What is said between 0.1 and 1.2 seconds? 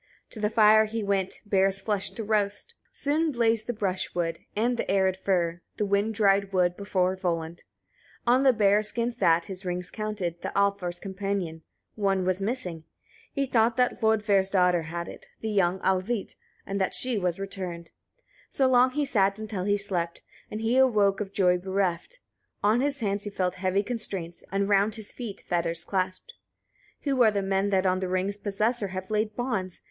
9. To the fire he